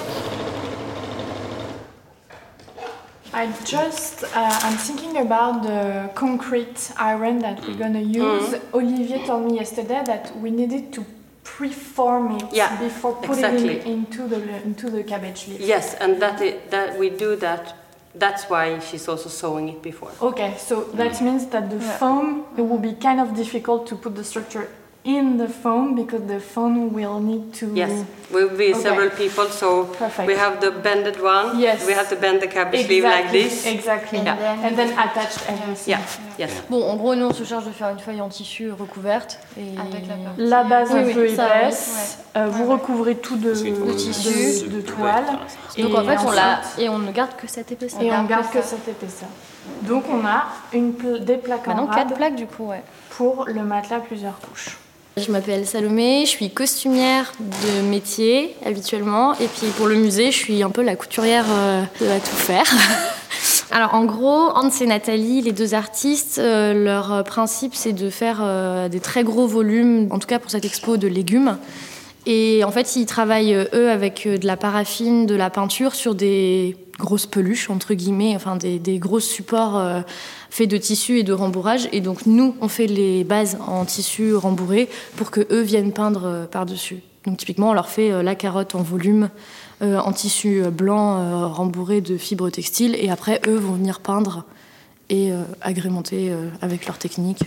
I 3.35 3.47
just, 3.65 4.23
uh, 4.23 4.59
I'm 4.61 4.77
thinking 4.77 5.17
about 5.17 5.63
the 5.63 6.09
concrete 6.13 6.91
iron 6.99 7.39
that 7.39 7.59
we're 7.65 7.91
to 7.91 7.99
use. 7.99 8.55
Olivier 8.73 9.25
told 9.25 9.51
me 9.51 9.57
yesterday 9.57 10.03
that 10.05 10.31
we 10.39 10.51
needed 10.51 10.93
to 10.93 11.03
preform 11.43 12.39
it 12.39 12.53
Yeah, 12.53 12.77
before 12.79 13.15
putting 13.15 13.43
exactly. 13.43 13.77
it 13.77 13.85
into 13.87 14.27
the 14.27 14.39
into 14.63 14.89
the 14.91 15.03
cabbage 15.03 15.47
leaf. 15.47 15.61
Yes, 15.61 15.95
and 15.95 16.21
that 16.21 16.39
i 16.41 16.59
that 16.69 16.99
we 16.99 17.09
do 17.09 17.35
that. 17.37 17.75
That's 18.15 18.47
why 18.47 18.77
she's 18.79 19.07
also 19.07 19.29
sewing 19.29 19.69
it 19.69 19.81
before. 19.81 20.11
Okay, 20.21 20.53
so 20.59 20.83
that 20.93 21.19
means 21.19 21.47
that 21.47 21.71
the 21.71 21.79
foam 21.79 22.45
it 22.55 22.61
will 22.61 22.77
be 22.77 22.93
kind 22.93 23.19
of 23.19 23.33
difficult 23.35 23.87
to 23.87 23.95
put 23.95 24.15
the 24.15 24.23
structure 24.23 24.67
in 25.05 25.37
the 25.37 25.47
foam 25.49 25.95
because 25.95 26.21
the 26.27 26.39
foam 26.39 26.93
will 26.93 27.19
need 27.19 27.53
to. 27.53 27.65
Yes, 27.75 27.91
will 28.31 28.49
be 28.49 28.71
Okay. 28.73 28.81
several 28.81 29.09
people, 29.09 29.45
so 29.49 29.85
Perfect. 29.99 30.27
we 30.27 30.35
have 30.35 30.59
the 30.61 30.71
bended 30.71 31.21
one. 31.21 31.59
Yes. 31.59 31.85
We 31.85 31.93
have 31.93 32.07
to 32.09 32.15
bend 32.15 32.39
the 32.41 32.47
cabbage 32.47 32.85
sleeve 32.85 33.03
like 33.03 33.25
Exactly, 33.25 33.43
this. 33.43 33.65
Exactly. 33.65 34.19
Yeah. 34.19 34.65
And 34.65 34.75
then 34.75 34.91
attach 34.97 35.33
everything. 35.49 35.91
Yeah. 35.93 35.99
Yes. 36.39 36.51
Bon, 36.69 36.81
en 36.89 36.95
gros, 36.95 37.15
nous, 37.15 37.25
on 37.27 37.33
se 37.33 37.43
charge 37.43 37.65
de 37.65 37.71
faire 37.71 37.89
une 37.89 37.99
feuille 37.99 38.21
en 38.21 38.29
tissu 38.29 38.71
recouverte. 38.71 39.39
Et... 39.57 39.75
La 40.37 40.63
base 40.63 40.89
Oui, 40.93 41.11
un 41.11 41.13
peu 41.13 41.27
épaisse. 41.29 42.19
euh, 42.37 42.47
vous 42.47 42.65
recouvrez 42.71 43.15
tout 43.15 43.35
de, 43.35 43.53
de, 43.53 43.93
tissu. 43.93 44.67
de 44.69 44.81
toile. 44.81 45.25
Donc 45.77 45.93
en 45.95 46.03
fait, 46.05 46.17
on 46.25 46.31
l'a 46.31 46.61
et 46.77 46.87
on 46.89 46.99
ne 46.99 47.11
garde 47.11 47.35
que 47.35 47.47
cette 47.47 47.71
épaisseur. 47.71 48.01
Et 48.01 48.11
on 48.11 48.23
garde 48.23 48.49
que 48.51 48.61
cette 48.61 48.87
épaisseur. 48.87 49.29
Donc 49.83 50.05
on 50.09 50.25
a 50.25 50.45
une 50.73 50.93
pla- 50.93 51.19
des 51.19 51.37
plaques 51.37 51.67
en 51.67 51.75
Maintenant, 51.75 51.85
rade 51.87 52.07
quatre 52.09 52.17
plaques 52.17 52.35
du 52.35 52.47
coup, 52.47 52.67
ouais. 52.67 52.83
pour 53.11 53.45
le 53.47 53.63
matelas 53.63 53.99
plusieurs 53.99 54.39
couches. 54.39 54.77
Je 55.15 55.31
m'appelle 55.31 55.67
Salomé, 55.67 56.23
je 56.25 56.31
suis 56.31 56.49
costumière 56.49 57.33
de 57.39 57.87
métier 57.87 58.55
habituellement. 58.65 59.33
Et 59.35 59.47
puis 59.47 59.67
pour 59.77 59.85
le 59.85 59.93
musée, 59.93 60.31
je 60.31 60.37
suis 60.37 60.63
un 60.63 60.71
peu 60.71 60.81
la 60.81 60.95
couturière 60.95 61.45
euh, 61.49 61.83
de 62.01 62.07
à 62.07 62.19
tout 62.19 62.35
faire. 62.35 62.65
Alors 63.71 63.93
en 63.93 64.05
gros, 64.05 64.49
Hans 64.55 64.71
et 64.71 64.87
Nathalie, 64.87 65.41
les 65.41 65.51
deux 65.51 65.75
artistes, 65.75 66.39
euh, 66.39 66.73
leur 66.73 67.23
principe 67.25 67.75
c'est 67.75 67.93
de 67.93 68.09
faire 68.09 68.39
euh, 68.41 68.89
des 68.89 68.99
très 68.99 69.23
gros 69.23 69.45
volumes, 69.45 70.07
en 70.09 70.17
tout 70.17 70.27
cas 70.27 70.39
pour 70.39 70.49
cette 70.49 70.65
expo, 70.65 70.97
de 70.97 71.07
légumes. 71.07 71.57
Et 72.25 72.63
en 72.63 72.71
fait, 72.71 72.95
ils 72.95 73.05
travaillent, 73.05 73.53
eux, 73.73 73.91
avec 73.91 74.27
de 74.27 74.47
la 74.47 74.57
paraffine, 74.57 75.27
de 75.27 75.35
la 75.35 75.49
peinture 75.49 75.93
sur 75.93 76.15
des 76.15 76.75
grosses 76.97 77.25
peluches, 77.25 77.69
entre 77.69 77.93
guillemets, 77.93 78.35
enfin 78.35 78.55
des, 78.55 78.79
des 78.79 78.99
gros 78.99 79.19
supports 79.19 79.77
euh, 79.77 80.01
faits 80.49 80.69
de 80.69 80.77
tissu 80.77 81.19
et 81.19 81.23
de 81.23 81.33
rembourrage. 81.33 81.87
Et 81.91 82.01
donc, 82.01 82.25
nous, 82.25 82.55
on 82.61 82.67
fait 82.67 82.87
les 82.87 83.23
bases 83.23 83.57
en 83.65 83.85
tissu 83.85 84.35
rembourré 84.35 84.89
pour 85.15 85.31
que 85.31 85.41
eux 85.51 85.61
viennent 85.61 85.93
peindre 85.93 86.25
euh, 86.25 86.45
par-dessus. 86.45 87.01
Donc, 87.25 87.37
typiquement, 87.37 87.69
on 87.69 87.73
leur 87.73 87.89
fait 87.89 88.11
euh, 88.11 88.21
la 88.21 88.35
carotte 88.35 88.75
en 88.75 88.81
volume, 88.81 89.29
en 89.81 90.13
tissu 90.13 90.63
blanc 90.71 91.49
rembourré 91.49 91.99
de 91.99 92.15
fibres 92.15 92.49
textiles. 92.49 92.95
Et 92.95 93.09
après, 93.09 93.41
eux 93.47 93.57
vont 93.57 93.73
venir 93.73 93.99
peindre 93.99 94.45
et 95.09 95.33
agrémenter 95.59 96.33
avec 96.61 96.85
leur 96.85 96.97
technique 96.97 97.43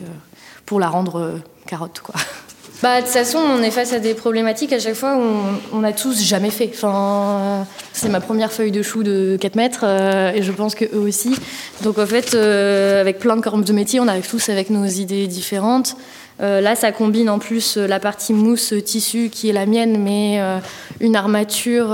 pour 0.66 0.78
la 0.78 0.90
rendre 0.90 1.40
carotte, 1.66 2.00
quoi. 2.00 2.14
Bah, 2.82 3.00
de 3.00 3.06
toute 3.06 3.14
façon, 3.14 3.38
on 3.38 3.62
est 3.62 3.70
face 3.70 3.94
à 3.94 4.00
des 4.00 4.12
problématiques 4.12 4.72
à 4.74 4.78
chaque 4.78 4.96
fois 4.96 5.16
on, 5.16 5.78
on 5.78 5.82
a 5.82 5.92
tous 5.92 6.22
jamais 6.22 6.50
fait. 6.50 6.70
Enfin, 6.74 6.92
euh, 6.92 7.62
c'est 7.94 8.10
ma 8.10 8.20
première 8.20 8.52
feuille 8.52 8.70
de 8.70 8.82
chou 8.82 9.02
de 9.02 9.38
4 9.40 9.56
mètres 9.56 9.80
euh, 9.84 10.32
et 10.34 10.42
je 10.42 10.52
pense 10.52 10.74
que 10.74 10.84
eux 10.84 11.00
aussi. 11.00 11.34
Donc 11.82 11.98
en 11.98 12.04
fait, 12.04 12.34
euh, 12.34 13.00
avec 13.00 13.18
plein 13.18 13.36
de 13.36 13.40
corps 13.40 13.56
de 13.56 13.72
métier, 13.72 13.98
on 13.98 14.08
arrive 14.08 14.28
tous 14.28 14.50
avec 14.50 14.68
nos 14.68 14.84
idées 14.84 15.26
différentes. 15.26 15.96
Là, 16.38 16.74
ça 16.74 16.92
combine 16.92 17.30
en 17.30 17.38
plus 17.38 17.78
la 17.78 17.98
partie 17.98 18.34
mousse 18.34 18.74
tissu 18.84 19.30
qui 19.30 19.48
est 19.48 19.54
la 19.54 19.64
mienne, 19.64 20.02
mais 20.02 20.38
une 21.00 21.16
armature 21.16 21.86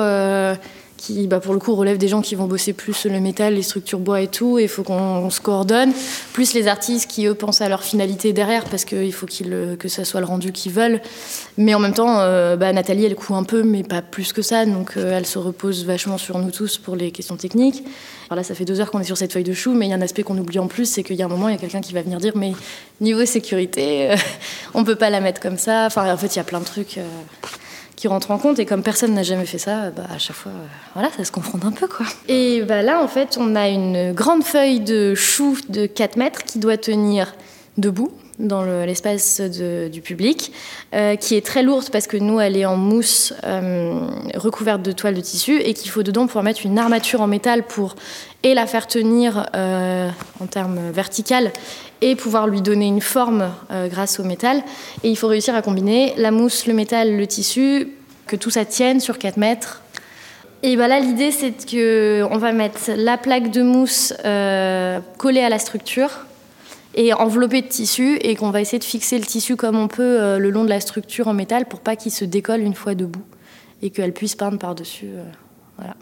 qui, 1.03 1.27
bah, 1.27 1.41
pour 1.41 1.53
le 1.53 1.59
coup, 1.59 1.75
relève 1.75 1.99
des 1.99 2.07
gens 2.07 2.23
qui 2.23 2.37
vont 2.37 2.47
bosser 2.47 2.73
plus 2.73 3.07
le 3.07 3.19
métal, 3.19 3.55
les 3.55 3.63
structures 3.63 3.99
bois 3.99 4.21
et 4.21 4.29
tout. 4.29 4.61
Il 4.61 4.69
faut 4.69 4.85
qu'on 4.85 4.95
on 4.95 5.31
se 5.31 5.41
coordonne. 5.41 5.93
Plus 6.33 6.55
les 6.55 6.69
artistes 6.69 7.11
qui, 7.11 7.27
eux, 7.27 7.35
pensent 7.35 7.61
à 7.61 7.69
leur 7.69 7.83
finalité 7.83 8.33
derrière, 8.33 8.65
parce 8.67 8.85
qu'il 8.85 9.13
faut 9.13 9.27
euh, 9.47 9.75
que 9.75 9.89
ça 9.89 10.05
soit 10.05 10.21
le 10.21 10.27
rendu 10.27 10.53
qu'ils 10.53 10.71
veulent. 10.71 11.01
Mais 11.59 11.75
en 11.75 11.81
même 11.81 11.93
temps, 11.93 12.21
euh, 12.21 12.55
bah, 12.55 12.73
Nathalie, 12.73 13.05
elle 13.05 13.17
coud 13.17 13.35
un 13.35 13.43
peu, 13.43 13.65
mais 13.65 13.83
pas 13.83 14.01
plus 14.01 14.33
que 14.33 14.43
ça. 14.43 14.65
Donc, 14.65 14.93
euh, 14.97 15.19
elle 15.19 15.27
se 15.27 15.41
repose 15.41 15.85
vachement 15.85 16.19
sur 16.19 16.39
nous 16.39 16.53
tous 16.53 16.79
pour 16.79 16.95
les 16.95 17.11
questions 17.11 17.37
techniques. 17.37 17.83
Alors 18.31 18.37
là, 18.37 18.45
ça 18.45 18.55
fait 18.55 18.65
deux 18.65 18.81
heures 18.81 18.93
qu'on 18.93 19.01
est 19.01 19.05
sur 19.05 19.19
cette 19.19 19.33
feuille 19.33 19.43
de 19.43 19.53
chou, 19.53 19.75
mais 19.75 19.87
il 19.87 19.91
y 19.91 19.93
a 19.93 19.97
un 19.97 20.03
aspect 20.03 20.23
qu'on 20.23 20.39
oublie 20.39 20.61
en 20.61 20.69
plus, 20.69 20.87
c'est 20.87 21.03
qu'il 21.03 21.17
y 21.17 21.23
a 21.23 21.25
un 21.25 21.29
moment, 21.29 21.49
il 21.49 21.53
y 21.53 21.59
a 21.59 21.61
quelqu'un 21.61 21.81
qui 21.81 21.95
va 21.95 22.03
venir 22.03 22.21
dire, 22.21 22.37
mais 22.37 22.53
niveau 23.01 23.27
sécurité, 23.27 24.13
euh, 24.13 24.17
on 24.75 24.85
peut 24.85 24.95
pas 24.95 25.11
la 25.11 25.21
mettre 25.21 25.41
comme 25.41 25.59
ça. 25.59 25.87
Enfin, 25.87 26.13
en 26.13 26.17
fait, 26.17 26.37
il 26.37 26.37
y 26.37 26.41
a 26.41 26.45
plein 26.45 26.61
de 26.61 26.65
trucs. 26.65 27.01
Qui 28.03 28.09
rentrent 28.09 28.33
en 28.33 28.39
compte 28.39 28.59
et 28.59 28.67
comme 28.67 28.83
personne 28.83 29.15
n'a 29.15 29.23
jamais 29.23 29.47
fait 29.47 29.59
ça, 29.59 29.91
bah, 29.91 30.03
à 30.13 30.19
chaque 30.19 30.35
fois, 30.35 30.51
euh, 30.51 30.67
voilà, 30.95 31.09
ça 31.17 31.25
se 31.25 31.31
confronte 31.31 31.65
un 31.65 31.71
peu 31.71 31.87
quoi. 31.87 32.05
Et 32.27 32.63
bah, 32.63 32.83
là, 32.83 33.01
en 33.01 33.07
fait, 33.07 33.39
on 33.39 33.55
a 33.55 33.69
une 33.69 34.13
grande 34.13 34.43
feuille 34.43 34.81
de 34.81 35.15
chou 35.15 35.57
de 35.69 35.87
4 35.87 36.17
mètres 36.17 36.43
qui 36.43 36.59
doit 36.59 36.77
tenir 36.77 37.33
debout 37.79 38.11
dans 38.43 38.63
le- 38.63 38.85
l'espace 38.85 39.41
du 39.41 40.01
public, 40.03 40.53
euh, 40.95 41.17
qui 41.17 41.37
est 41.37 41.47
très 41.47 41.63
lourde 41.63 41.89
parce 41.91 42.07
que 42.07 42.17
nous, 42.19 42.41
elle 42.41 42.57
est 42.57 42.67
en 42.67 42.77
mousse 42.77 43.33
euh, 43.45 44.01
recouverte 44.35 44.83
de 44.83 44.93
toile 44.93 45.15
de 45.15 45.21
tissu 45.21 45.59
et 45.61 45.73
qu'il 45.73 45.91
faut 45.91 46.03
dedans 46.03 46.27
pouvoir 46.27 46.45
mettre 46.45 46.67
une 46.67 46.79
armature 46.79 47.21
en 47.23 47.27
métal 47.27 47.63
pour 47.63 47.95
et 48.43 48.55
la 48.55 48.67
faire 48.67 48.87
tenir 48.89 49.47
euh, 49.55 50.09
en 50.41 50.47
termes 50.47 50.91
vertical 50.93 51.53
et 52.01 52.17
pouvoir 52.17 52.49
lui 52.49 52.61
donner 52.63 52.87
une 52.87 53.01
forme 53.01 53.49
grâce 53.89 54.19
au 54.19 54.25
métal. 54.25 54.61
Et 55.05 55.09
il 55.11 55.17
faut 55.17 55.29
réussir 55.29 55.55
à 55.55 55.63
combiner 55.63 56.13
la 56.17 56.33
mousse, 56.33 56.67
le 56.67 56.75
métal, 56.75 57.17
le 57.17 57.27
tissu, 57.29 57.91
que 58.27 58.35
tout 58.35 58.51
ça 58.51 58.65
tienne 58.65 58.99
sur 58.99 59.19
4 59.21 59.37
mètres. 59.37 59.83
Et 60.65 60.77
bah 60.77 60.89
là, 60.89 60.99
l'idée, 60.99 61.31
c'est 61.31 61.65
que 61.65 62.25
on 62.29 62.39
va 62.39 62.51
mettre 62.53 62.91
la 62.97 63.19
plaque 63.19 63.53
de 63.53 63.63
mousse 63.63 64.13
collée 65.17 65.43
à 65.43 65.49
la 65.49 65.61
structure 65.61 66.11
et 66.95 67.13
enveloppé 67.15 67.63
de 67.63 67.69
tissu 67.69 68.17
et 68.21 68.37
qu'on 68.37 68.51
va 68.51 68.61
essayer 68.61 68.79
de 68.79 68.85
fixer 68.85 69.19
le 69.19 69.25
tissu 69.25 69.57
comme 69.57 69.77
on 69.77 69.89
peut 69.89 70.21
euh, 70.21 70.39
le 70.39 70.51
long 70.51 70.65
de 70.65 70.69
la 70.69 70.81
structure 70.81 71.29
en 71.29 71.35
métal 71.35 71.67
pour 71.67 71.81
pas 71.81 71.97
qu'il 71.97 72.13
se 72.13 72.25
décolle 72.25 72.61
une 72.61 72.75
fois 72.75 72.95
debout 72.95 73.25
et 73.83 73.91
qu'elle 73.91 74.13
puisse 74.13 74.35
peindre 74.35 74.59
par-dessus. 74.59 75.09
Euh, 75.09 75.25
voilà. 75.77 75.95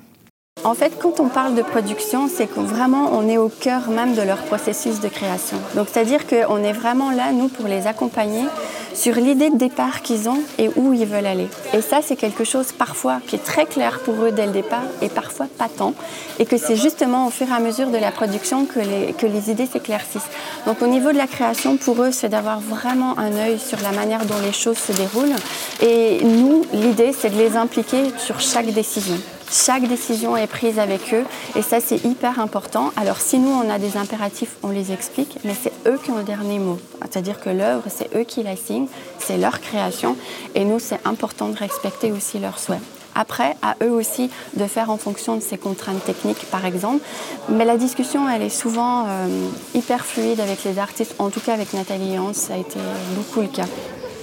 En 0.62 0.74
fait, 0.74 0.92
quand 1.00 1.20
on 1.20 1.28
parle 1.28 1.54
de 1.54 1.62
production, 1.62 2.28
c'est 2.28 2.46
que 2.46 2.60
vraiment 2.60 3.12
on 3.14 3.26
est 3.28 3.38
au 3.38 3.48
cœur 3.48 3.88
même 3.88 4.14
de 4.14 4.20
leur 4.20 4.36
processus 4.36 5.00
de 5.00 5.08
création. 5.08 5.56
Donc, 5.74 5.88
c'est-à-dire 5.90 6.26
qu'on 6.26 6.62
est 6.62 6.74
vraiment 6.74 7.10
là, 7.10 7.32
nous, 7.32 7.48
pour 7.48 7.66
les 7.66 7.86
accompagner 7.86 8.44
sur 8.92 9.14
l'idée 9.14 9.48
de 9.48 9.56
départ 9.56 10.02
qu'ils 10.02 10.28
ont 10.28 10.40
et 10.58 10.68
où 10.76 10.92
ils 10.92 11.06
veulent 11.06 11.24
aller. 11.24 11.48
Et 11.72 11.80
ça, 11.80 12.00
c'est 12.02 12.16
quelque 12.16 12.44
chose 12.44 12.72
parfois 12.72 13.20
qui 13.26 13.36
est 13.36 13.44
très 13.44 13.64
clair 13.64 14.00
pour 14.00 14.14
eux 14.22 14.32
dès 14.32 14.44
le 14.44 14.52
départ 14.52 14.82
et 15.00 15.08
parfois 15.08 15.46
pas 15.46 15.68
tant. 15.74 15.94
Et 16.38 16.44
que 16.44 16.58
c'est 16.58 16.76
justement 16.76 17.28
au 17.28 17.30
fur 17.30 17.48
et 17.48 17.54
à 17.54 17.60
mesure 17.60 17.88
de 17.88 17.96
la 17.96 18.10
production 18.10 18.66
que 18.66 18.80
les, 18.80 19.14
que 19.14 19.26
les 19.26 19.50
idées 19.50 19.66
s'éclaircissent. 19.66 20.28
Donc, 20.66 20.82
au 20.82 20.88
niveau 20.88 21.10
de 21.10 21.16
la 21.16 21.26
création, 21.26 21.78
pour 21.78 22.02
eux, 22.02 22.10
c'est 22.12 22.28
d'avoir 22.28 22.60
vraiment 22.60 23.18
un 23.18 23.32
œil 23.32 23.58
sur 23.58 23.78
la 23.80 23.92
manière 23.92 24.26
dont 24.26 24.40
les 24.44 24.52
choses 24.52 24.76
se 24.76 24.92
déroulent. 24.92 25.36
Et 25.80 26.22
nous, 26.22 26.66
l'idée, 26.74 27.14
c'est 27.18 27.30
de 27.30 27.38
les 27.38 27.56
impliquer 27.56 28.12
sur 28.18 28.40
chaque 28.40 28.66
décision. 28.66 29.16
Chaque 29.52 29.88
décision 29.88 30.36
est 30.36 30.46
prise 30.46 30.78
avec 30.78 31.12
eux 31.12 31.24
et 31.56 31.62
ça 31.62 31.80
c'est 31.80 32.04
hyper 32.04 32.38
important. 32.38 32.92
Alors 32.96 33.20
si 33.20 33.38
nous 33.40 33.50
on 33.50 33.68
a 33.68 33.80
des 33.80 33.96
impératifs, 33.96 34.54
on 34.62 34.68
les 34.68 34.92
explique, 34.92 35.38
mais 35.44 35.54
c'est 35.60 35.72
eux 35.88 35.98
qui 36.00 36.12
ont 36.12 36.18
le 36.18 36.22
dernier 36.22 36.60
mot. 36.60 36.78
C'est-à-dire 37.00 37.40
que 37.40 37.50
l'œuvre, 37.50 37.82
c'est 37.88 38.14
eux 38.16 38.22
qui 38.22 38.44
la 38.44 38.54
signent, 38.54 38.86
c'est 39.18 39.38
leur 39.38 39.60
création 39.60 40.16
et 40.54 40.64
nous 40.64 40.78
c'est 40.78 41.04
important 41.04 41.48
de 41.48 41.56
respecter 41.56 42.12
aussi 42.12 42.38
leurs 42.38 42.60
souhaits. 42.60 42.80
Après, 43.16 43.56
à 43.60 43.74
eux 43.82 43.90
aussi 43.90 44.30
de 44.54 44.66
faire 44.66 44.88
en 44.88 44.96
fonction 44.96 45.34
de 45.34 45.40
ces 45.40 45.58
contraintes 45.58 46.04
techniques, 46.04 46.46
par 46.52 46.64
exemple. 46.64 47.04
Mais 47.48 47.64
la 47.64 47.76
discussion, 47.76 48.30
elle 48.30 48.42
est 48.42 48.48
souvent 48.48 49.06
euh, 49.08 49.48
hyper 49.74 50.06
fluide 50.06 50.38
avec 50.38 50.62
les 50.62 50.78
artistes. 50.78 51.16
En 51.18 51.28
tout 51.28 51.40
cas, 51.40 51.54
avec 51.54 51.72
Nathalie 51.72 52.16
Hans, 52.20 52.32
ça 52.32 52.54
a 52.54 52.56
été 52.56 52.78
beaucoup 53.16 53.40
le 53.40 53.48
cas. 53.48 53.66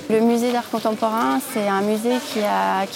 Le 0.09 0.21
musée 0.21 0.53
d'art 0.53 0.69
contemporain, 0.69 1.39
c'est 1.53 1.67
un 1.67 1.81
musée 1.81 2.15
qui, 2.31 2.39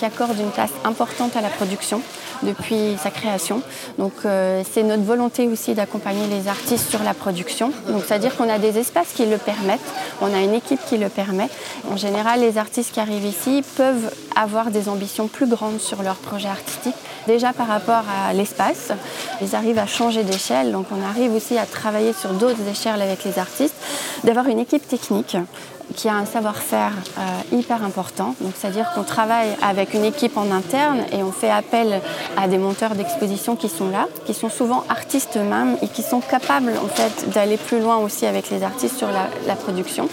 accorde 0.05 0.39
une 0.39 0.49
place 0.49 0.71
importante 0.85 1.35
à 1.35 1.41
la 1.41 1.49
production 1.49 2.01
depuis 2.41 2.95
sa 3.03 3.11
création. 3.11 3.61
Donc 3.97 4.13
euh, 4.23 4.63
c'est 4.71 4.83
notre 4.83 5.03
volonté 5.03 5.47
aussi 5.47 5.73
d'accompagner 5.73 6.25
les 6.27 6.47
artistes 6.47 6.89
sur 6.89 7.03
la 7.03 7.13
production. 7.13 7.73
Donc 7.89 8.03
c'est-à-dire 8.07 8.35
qu'on 8.37 8.49
a 8.49 8.59
des 8.59 8.79
espaces 8.79 9.11
qui 9.13 9.25
le 9.25 9.37
permettent, 9.37 9.79
on 10.21 10.33
a 10.33 10.39
une 10.39 10.53
équipe 10.53 10.79
qui 10.87 10.97
le 10.97 11.09
permet. 11.09 11.49
En 11.91 11.97
général, 11.97 12.39
les 12.39 12.57
artistes 12.57 12.93
qui 12.93 13.01
arrivent 13.01 13.25
ici 13.25 13.61
peuvent 13.75 14.13
avoir 14.37 14.71
des 14.71 14.87
ambitions 14.87 15.27
plus 15.27 15.47
grandes 15.47 15.81
sur 15.81 16.03
leur 16.03 16.15
projet 16.15 16.47
artistique. 16.47 16.95
Déjà 17.27 17.51
par 17.51 17.67
rapport 17.67 18.03
à 18.25 18.33
l'espace, 18.33 18.91
ils 19.41 19.53
arrivent 19.53 19.79
à 19.79 19.85
changer 19.85 20.23
d'échelle, 20.23 20.71
donc 20.71 20.87
on 20.91 21.05
arrive 21.05 21.35
aussi 21.35 21.57
à 21.57 21.65
travailler 21.65 22.13
sur 22.13 22.31
d'autres 22.31 22.67
échelles 22.69 23.01
avec 23.01 23.25
les 23.25 23.37
artistes, 23.37 23.75
d'avoir 24.23 24.47
une 24.47 24.59
équipe 24.59 24.87
technique 24.87 25.35
qui 25.95 26.09
a 26.09 26.15
un 26.15 26.25
savoir-faire 26.25 26.93
euh, 27.17 27.57
hyper 27.57 27.83
important. 27.83 28.35
C'est-à-dire 28.55 28.91
qu'on 28.93 29.03
travaille 29.03 29.49
avec 29.61 29.93
une 29.93 30.05
équipe 30.05 30.37
en 30.37 30.51
interne 30.51 31.01
et 31.11 31.23
on 31.23 31.31
fait 31.31 31.49
appel 31.49 32.01
à 32.37 32.47
des 32.47 32.57
monteurs 32.57 32.95
d'exposition 32.95 33.55
qui 33.55 33.69
sont 33.69 33.89
là, 33.89 34.07
qui 34.25 34.33
sont 34.33 34.49
souvent 34.49 34.83
artistes 34.89 35.37
eux-mêmes 35.37 35.77
et 35.81 35.87
qui 35.87 36.03
sont 36.03 36.21
capables 36.21 36.73
en 36.83 36.87
fait 36.87 37.29
d'aller 37.31 37.57
plus 37.57 37.79
loin 37.79 37.97
aussi 37.97 38.25
avec 38.25 38.49
les 38.49 38.63
artistes 38.63 38.97
sur 38.97 39.09
la 39.47 39.55
production. 39.55 40.07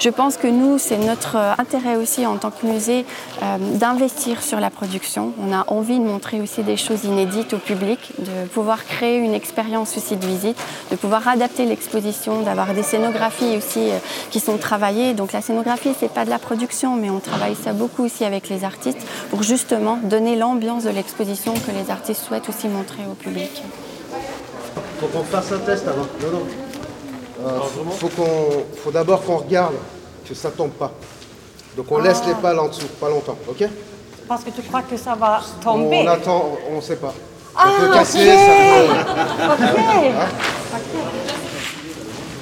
Je 0.00 0.08
pense 0.08 0.38
que 0.38 0.46
nous, 0.46 0.78
c'est 0.78 0.96
notre 0.96 1.36
euh, 1.36 1.52
intérêt 1.58 1.96
aussi 1.96 2.24
en 2.24 2.38
tant 2.38 2.50
que 2.50 2.64
musée 2.64 3.04
euh, 3.42 3.58
d'investir 3.58 4.42
sur 4.42 4.58
la 4.58 4.70
production. 4.70 5.34
On 5.38 5.52
a 5.52 5.64
envie 5.66 5.98
de 5.98 6.04
montrer 6.04 6.40
aussi 6.40 6.62
des 6.62 6.78
choses 6.78 7.04
inédites 7.04 7.52
au 7.52 7.58
public, 7.58 8.12
de 8.18 8.48
pouvoir 8.48 8.86
créer 8.86 9.18
une 9.18 9.34
expérience 9.34 9.98
aussi 9.98 10.16
de 10.16 10.24
visite, 10.24 10.56
de 10.90 10.96
pouvoir 10.96 11.28
adapter 11.28 11.66
l'exposition, 11.66 12.40
d'avoir 12.40 12.72
des 12.72 12.82
scénographies 12.82 13.58
aussi 13.58 13.90
euh, 13.90 13.98
qui 14.30 14.40
sont 14.40 14.56
travaillées. 14.56 15.12
Donc 15.12 15.32
la 15.32 15.42
scénographie, 15.42 15.90
c'est 16.00 16.10
pas 16.10 16.24
de 16.24 16.30
la 16.30 16.38
production, 16.38 16.96
mais 16.96 17.10
on 17.10 17.20
travaille 17.20 17.54
ça 17.54 17.74
beaucoup 17.74 18.04
aussi 18.04 18.24
avec 18.24 18.48
les 18.48 18.64
artistes 18.64 19.06
pour 19.28 19.42
justement 19.42 19.98
donner 20.02 20.34
l'ambiance 20.34 20.84
de 20.84 20.90
l'exposition 20.90 21.52
que 21.52 21.72
les 21.72 21.90
artistes 21.90 22.24
souhaitent 22.24 22.48
aussi 22.48 22.68
montrer 22.68 23.02
au 23.04 23.14
public. 23.14 23.62
Faut 24.98 25.08
qu'on 25.08 25.24
fasse 25.24 25.52
un 25.52 25.58
test 25.58 25.86
avant. 25.86 26.06
Non, 26.22 26.38
non. 26.38 26.69
Euh, 27.44 27.60
faut, 27.98 28.08
qu'on, 28.08 28.64
faut 28.82 28.90
d'abord 28.90 29.22
qu'on 29.24 29.38
regarde 29.38 29.74
que 30.28 30.34
ça 30.34 30.50
tombe 30.50 30.72
pas. 30.72 30.92
Donc 31.76 31.90
on 31.90 31.98
laisse 31.98 32.20
les 32.26 32.34
pales 32.34 32.58
en 32.58 32.68
dessous, 32.68 32.86
pas 33.00 33.08
longtemps, 33.08 33.38
ok? 33.48 33.64
Parce 34.28 34.44
que 34.44 34.50
tu 34.50 34.62
crois 34.62 34.82
que 34.82 34.96
ça 34.96 35.14
va 35.14 35.40
tomber 35.62 36.02
On 36.04 36.06
attend, 36.08 36.58
on 36.70 36.76
ne 36.76 36.80
sait 36.80 36.96
pas. 36.96 37.14
Ah, 37.56 37.70
ça 37.70 37.86
peut 37.86 37.92
casser, 37.92 38.26
ça 38.26 38.46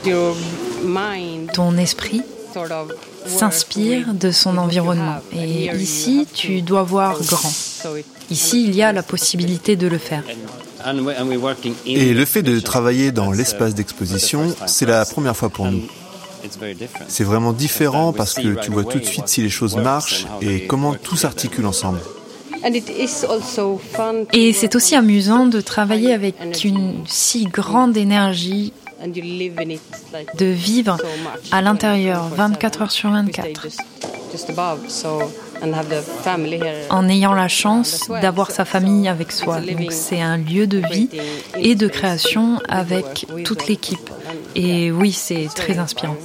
peut... 0.04 0.32
Ton 1.54 1.76
esprit 1.76 2.22
s'inspire 3.26 4.14
de 4.14 4.30
son 4.30 4.58
environnement. 4.58 5.18
Et 5.32 5.66
ici, 5.76 6.26
tu 6.32 6.62
dois 6.62 6.82
voir 6.82 7.18
grand. 7.22 7.52
Ici, 8.30 8.64
il 8.64 8.74
y 8.74 8.82
a 8.82 8.92
la 8.92 9.02
possibilité 9.02 9.76
de 9.76 9.86
le 9.86 9.98
faire. 9.98 10.22
Et 11.86 12.14
le 12.14 12.24
fait 12.24 12.42
de 12.42 12.60
travailler 12.60 13.12
dans 13.12 13.30
l'espace 13.30 13.74
d'exposition, 13.74 14.54
c'est 14.66 14.86
la 14.86 15.04
première 15.04 15.36
fois 15.36 15.48
pour 15.48 15.66
nous. 15.66 15.82
C'est 17.08 17.24
vraiment 17.24 17.52
différent 17.52 18.12
parce 18.12 18.34
que 18.34 18.60
tu 18.60 18.70
vois 18.70 18.84
tout 18.84 18.98
de 18.98 19.04
suite 19.04 19.28
si 19.28 19.42
les 19.42 19.50
choses 19.50 19.76
marchent 19.76 20.26
et 20.40 20.66
comment 20.66 20.94
tout 20.94 21.16
s'articule 21.16 21.66
ensemble. 21.66 21.98
Et 24.32 24.52
c'est 24.52 24.74
aussi 24.74 24.94
amusant 24.94 25.46
de 25.46 25.60
travailler 25.60 26.12
avec 26.12 26.36
une 26.64 27.04
si 27.06 27.44
grande 27.44 27.96
énergie, 27.96 28.72
de 29.06 30.46
vivre 30.46 30.98
à 31.52 31.62
l'intérieur 31.62 32.28
24 32.28 32.82
heures 32.82 32.90
sur 32.90 33.10
24 33.10 33.68
en 36.90 37.08
ayant 37.08 37.34
la 37.34 37.48
chance 37.48 38.08
d'avoir 38.22 38.50
sa 38.50 38.64
famille 38.64 39.08
avec 39.08 39.32
soi. 39.32 39.60
Donc 39.60 39.92
c'est 39.92 40.20
un 40.20 40.36
lieu 40.36 40.66
de 40.66 40.80
vie 40.90 41.08
et 41.58 41.74
de 41.74 41.88
création 41.88 42.60
avec 42.68 43.26
toute 43.44 43.68
l'équipe. 43.68 44.10
Et 44.54 44.90
oui, 44.90 45.12
c'est 45.12 45.48
très 45.54 45.78
inspirant. 45.78 46.16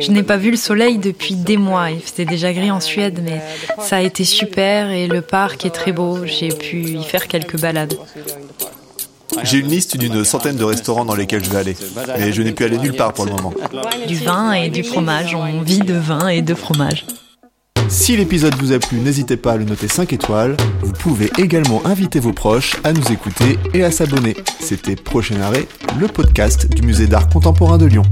Je 0.00 0.10
n'ai 0.10 0.22
pas 0.22 0.36
vu 0.36 0.50
le 0.50 0.56
soleil 0.56 0.98
depuis 0.98 1.34
des 1.34 1.56
mois. 1.56 1.90
Il 1.90 2.00
faisait 2.00 2.24
déjà 2.24 2.52
gris 2.52 2.70
en 2.70 2.80
Suède, 2.80 3.20
mais 3.24 3.40
ça 3.80 3.96
a 3.96 4.00
été 4.00 4.24
super 4.24 4.90
et 4.90 5.06
le 5.08 5.20
parc 5.20 5.64
est 5.66 5.70
très 5.70 5.92
beau. 5.92 6.24
J'ai 6.24 6.48
pu 6.48 6.82
y 6.82 7.04
faire 7.04 7.28
quelques 7.28 7.60
balades. 7.60 7.94
J'ai 9.44 9.58
une 9.58 9.68
liste 9.68 9.96
d'une 9.96 10.24
centaine 10.24 10.56
de 10.56 10.64
restaurants 10.64 11.04
dans 11.04 11.14
lesquels 11.14 11.44
je 11.44 11.50
vais 11.50 11.58
aller. 11.58 11.76
Et 12.18 12.32
je 12.32 12.42
n'ai 12.42 12.52
pu 12.52 12.64
aller 12.64 12.78
nulle 12.78 12.94
part 12.94 13.12
pour 13.12 13.26
le 13.26 13.32
moment. 13.32 13.52
Du 14.06 14.16
vin 14.16 14.52
et 14.52 14.70
du 14.70 14.82
fromage. 14.82 15.34
On 15.34 15.62
vit 15.62 15.80
de 15.80 15.94
vin 15.94 16.28
et 16.28 16.42
de 16.42 16.54
fromage. 16.54 17.06
Si 17.88 18.16
l'épisode 18.16 18.54
vous 18.54 18.72
a 18.72 18.78
plu, 18.78 18.98
n'hésitez 18.98 19.36
pas 19.36 19.52
à 19.52 19.56
le 19.56 19.64
noter 19.64 19.88
5 19.88 20.12
étoiles. 20.12 20.56
Vous 20.80 20.92
pouvez 20.92 21.30
également 21.38 21.84
inviter 21.84 22.20
vos 22.20 22.32
proches 22.32 22.76
à 22.84 22.92
nous 22.92 23.12
écouter 23.12 23.58
et 23.74 23.84
à 23.84 23.90
s'abonner. 23.90 24.34
C'était 24.60 24.96
Prochain 24.96 25.40
Arrêt, 25.40 25.66
le 25.98 26.08
podcast 26.08 26.66
du 26.68 26.82
Musée 26.82 27.06
d'art 27.06 27.28
contemporain 27.28 27.78
de 27.78 27.86
Lyon. 27.86 28.04